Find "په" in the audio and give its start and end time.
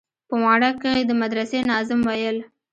0.27-0.35